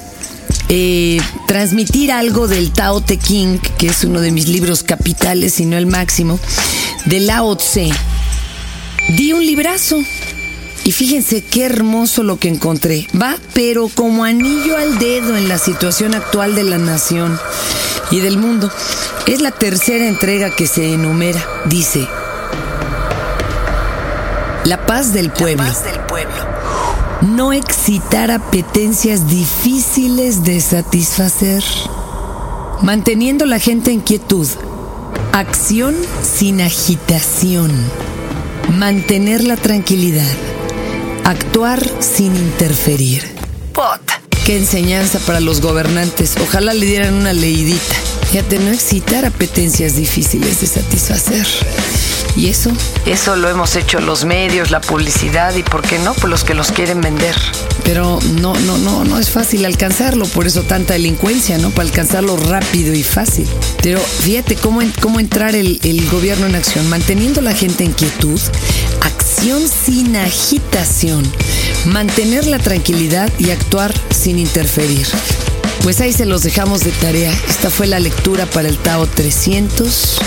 [0.69, 5.67] eh, transmitir algo del Tao Te King, que es uno de mis libros capitales, si
[5.67, 6.41] no el máximo,
[7.05, 7.91] de Lao Tse,
[9.17, 9.99] di un librazo.
[10.85, 13.07] Y fíjense qué hermoso lo que encontré.
[13.21, 17.39] Va, pero como anillo al dedo en la situación actual de la nación
[18.11, 18.71] y del mundo.
[19.27, 21.41] Es la tercera entrega que se enumera.
[21.67, 22.07] Dice,
[24.65, 25.65] la paz del pueblo.
[27.23, 31.63] No excitar apetencias difíciles de satisfacer.
[32.83, 34.49] Manteniendo la gente en quietud.
[35.33, 37.71] Acción sin agitación.
[38.77, 40.27] Mantener la tranquilidad.
[41.25, 43.23] Actuar sin interferir.
[43.73, 44.21] Puta.
[44.45, 46.35] Qué enseñanza para los gobernantes.
[46.43, 47.95] Ojalá le dieran una leidita.
[48.31, 51.47] Fíjate, no excitar apetencias difíciles de satisfacer.
[52.37, 52.71] ¿Y eso?
[53.07, 56.15] Eso lo hemos hecho los medios, la publicidad y, ¿por qué no?
[56.15, 57.37] Pues los que los quieren vender.
[57.85, 61.71] Pero no, no, no, no es fácil alcanzarlo, por eso tanta delincuencia, ¿no?
[61.71, 63.47] Para alcanzarlo rápido y fácil.
[63.83, 68.41] Pero fíjate cómo, cómo entrar el, el gobierno en acción, manteniendo la gente en quietud,
[69.03, 71.31] acción sin agitación,
[71.87, 75.07] mantener la tranquilidad y actuar sin interferir.
[75.83, 77.33] Pues ahí se los dejamos de tarea.
[77.49, 80.21] Esta fue la lectura para el Tao 300.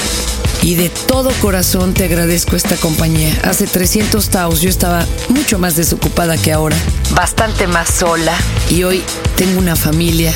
[0.65, 3.31] Y de todo corazón te agradezco esta compañía.
[3.43, 6.75] Hace 300 Taos yo estaba mucho más desocupada que ahora.
[7.11, 8.35] Bastante más sola.
[8.71, 9.03] Y hoy
[9.35, 10.33] tengo una familia.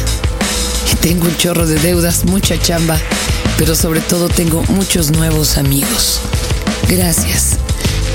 [0.93, 2.99] Y tengo un chorro de deudas, mucha chamba.
[3.57, 6.19] Pero sobre todo tengo muchos nuevos amigos.
[6.87, 7.57] Gracias.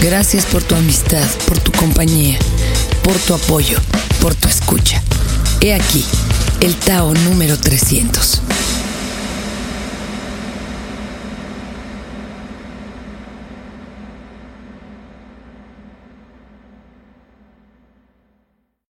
[0.00, 2.38] Gracias por tu amistad, por tu compañía,
[3.02, 3.78] por tu apoyo,
[4.20, 5.02] por tu escucha.
[5.60, 6.04] He aquí
[6.60, 8.53] el Tao número 300.